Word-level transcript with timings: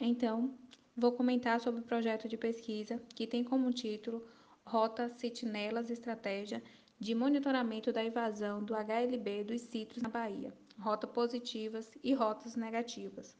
Então, 0.00 0.54
vou 0.96 1.10
comentar 1.12 1.60
sobre 1.60 1.80
o 1.80 1.84
projeto 1.84 2.28
de 2.28 2.36
pesquisa 2.36 3.02
que 3.16 3.26
tem 3.26 3.42
como 3.42 3.72
título 3.72 4.24
Rota 4.64 5.08
Sentinelas 5.16 5.90
Estratégia 5.90 6.62
de 7.00 7.16
Monitoramento 7.16 7.92
da 7.92 8.04
Invasão 8.04 8.62
do 8.62 8.74
HLB 8.74 9.42
dos 9.42 9.60
citros 9.62 10.00
na 10.00 10.08
Bahia, 10.08 10.54
rotas 10.78 11.10
positivas 11.10 11.90
e 12.02 12.14
rotas 12.14 12.54
negativas. 12.54 13.36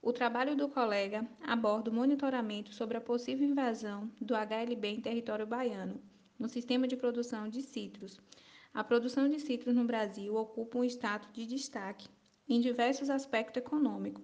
O 0.00 0.12
trabalho 0.12 0.54
do 0.54 0.68
colega 0.68 1.28
aborda 1.42 1.90
o 1.90 1.94
monitoramento 1.94 2.72
sobre 2.72 2.96
a 2.96 3.00
possível 3.00 3.48
invasão 3.48 4.08
do 4.20 4.34
HLB 4.36 4.86
em 4.86 5.00
território 5.00 5.48
baiano, 5.48 6.00
no 6.38 6.48
sistema 6.48 6.86
de 6.86 6.96
produção 6.96 7.48
de 7.48 7.60
citros. 7.62 8.20
A 8.72 8.84
produção 8.84 9.28
de 9.28 9.40
citros 9.40 9.74
no 9.74 9.84
Brasil 9.84 10.36
ocupa 10.36 10.78
um 10.78 10.84
status 10.84 11.32
de 11.32 11.44
destaque 11.44 12.06
em 12.48 12.60
diversos 12.60 13.10
aspectos 13.10 13.60
econômicos, 13.60 14.22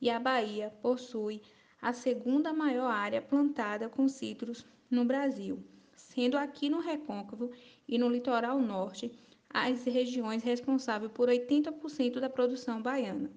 e 0.00 0.10
a 0.10 0.18
Bahia 0.18 0.70
possui 0.82 1.40
a 1.80 1.92
segunda 1.92 2.52
maior 2.52 2.90
área 2.90 3.20
plantada 3.20 3.88
com 3.88 4.08
citros 4.08 4.66
no 4.90 5.04
Brasil, 5.04 5.62
sendo 5.94 6.36
aqui 6.36 6.70
no 6.70 6.80
Recôncavo 6.80 7.50
e 7.86 7.98
no 7.98 8.08
litoral 8.08 8.58
norte 8.58 9.12
as 9.50 9.84
regiões 9.84 10.42
responsáveis 10.42 11.12
por 11.12 11.28
80% 11.28 12.20
da 12.20 12.28
produção 12.28 12.82
baiana. 12.82 13.30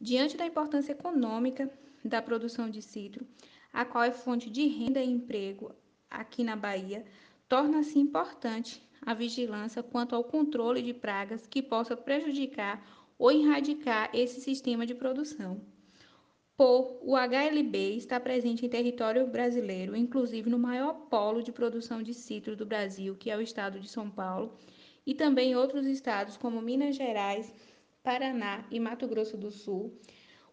Diante 0.00 0.36
da 0.36 0.46
importância 0.46 0.92
econômica 0.92 1.70
da 2.04 2.20
produção 2.20 2.68
de 2.68 2.82
citro, 2.82 3.26
a 3.72 3.84
qual 3.84 4.04
é 4.04 4.12
fonte 4.12 4.50
de 4.50 4.66
renda 4.66 5.02
e 5.02 5.10
emprego 5.10 5.74
aqui 6.10 6.44
na 6.44 6.54
Bahia, 6.54 7.04
torna-se 7.48 7.98
importante 7.98 8.82
a 9.02 9.14
vigilância 9.14 9.82
quanto 9.82 10.14
ao 10.14 10.24
controle 10.24 10.82
de 10.82 10.94
pragas 10.94 11.46
que 11.46 11.62
possa 11.62 11.96
prejudicar 11.96 12.84
ou 13.18 13.30
erradicar 13.30 14.10
esse 14.12 14.40
sistema 14.40 14.84
de 14.86 14.94
produção. 14.94 15.60
Por 16.56 17.00
o 17.02 17.16
HLB 17.16 17.96
está 17.96 18.20
presente 18.20 18.64
em 18.64 18.68
território 18.68 19.26
brasileiro, 19.26 19.96
inclusive 19.96 20.48
no 20.48 20.58
maior 20.58 20.92
polo 21.10 21.42
de 21.42 21.50
produção 21.50 22.00
de 22.00 22.14
citro 22.14 22.54
do 22.54 22.64
Brasil, 22.64 23.16
que 23.16 23.28
é 23.28 23.36
o 23.36 23.40
estado 23.40 23.80
de 23.80 23.88
São 23.88 24.08
Paulo, 24.08 24.56
e 25.04 25.14
também 25.14 25.50
em 25.50 25.56
outros 25.56 25.84
estados 25.84 26.36
como 26.36 26.62
Minas 26.62 26.94
Gerais, 26.94 27.52
Paraná 28.04 28.64
e 28.70 28.78
Mato 28.78 29.08
Grosso 29.08 29.36
do 29.36 29.50
Sul. 29.50 29.98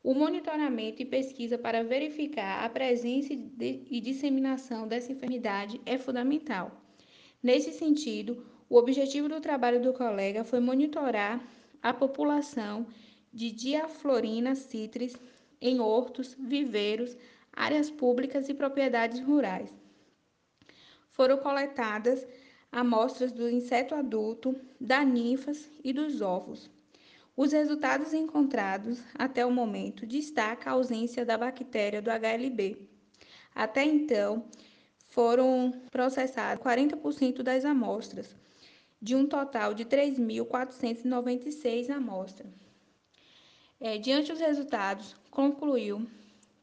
O 0.03 0.15
monitoramento 0.15 1.03
e 1.03 1.05
pesquisa 1.05 1.59
para 1.59 1.83
verificar 1.83 2.65
a 2.65 2.69
presença 2.69 3.31
e 3.31 4.01
disseminação 4.01 4.87
dessa 4.87 5.11
enfermidade 5.11 5.79
é 5.85 5.99
fundamental. 5.99 6.81
Nesse 7.43 7.71
sentido, 7.71 8.43
o 8.67 8.75
objetivo 8.77 9.29
do 9.29 9.39
trabalho 9.39 9.79
do 9.79 9.93
colega 9.93 10.43
foi 10.43 10.59
monitorar 10.59 11.47
a 11.81 11.93
população 11.93 12.85
de 13.33 13.51
Diaflorina 13.51 14.55
citris 14.55 15.15
em 15.61 15.79
hortos, 15.79 16.35
viveiros, 16.39 17.15
áreas 17.53 17.89
públicas 17.89 18.49
e 18.49 18.53
propriedades 18.53 19.19
rurais. 19.19 19.73
Foram 21.11 21.37
coletadas 21.37 22.25
amostras 22.71 23.31
do 23.31 23.49
inseto 23.49 23.93
adulto, 23.93 24.55
da 24.79 25.03
ninfas 25.03 25.69
e 25.83 25.91
dos 25.91 26.21
ovos. 26.21 26.69
Os 27.35 27.51
resultados 27.51 28.13
encontrados 28.13 29.01
até 29.15 29.45
o 29.45 29.51
momento 29.51 30.05
destacam 30.05 30.71
a 30.71 30.75
ausência 30.75 31.25
da 31.25 31.37
bactéria 31.37 32.01
do 32.01 32.09
HLB. 32.09 32.77
Até 33.53 33.83
então, 33.83 34.45
foram 35.07 35.73
processadas 35.91 36.63
40% 36.63 37.41
das 37.41 37.65
amostras, 37.65 38.35
de 39.01 39.15
um 39.15 39.25
total 39.25 39.73
de 39.73 39.85
3.496 39.85 41.89
amostras. 41.89 42.53
É, 43.79 43.97
diante 43.97 44.31
dos 44.31 44.39
resultados, 44.39 45.15
concluiu 45.31 46.05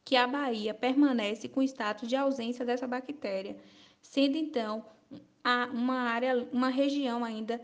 que 0.05 0.15
a 0.15 0.25
Bahia 0.25 0.73
permanece 0.73 1.49
com 1.49 1.61
status 1.61 2.07
de 2.07 2.15
ausência 2.15 2.65
dessa 2.65 2.87
bactéria, 2.87 3.57
sendo 4.01 4.37
então 4.37 4.85
uma 5.73 5.99
área, 5.99 6.47
uma 6.51 6.69
região 6.69 7.25
ainda 7.25 7.59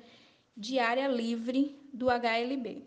de 0.55 0.79
área 0.79 1.07
livre 1.07 1.75
do 1.93 2.07
HLB. 2.09 2.83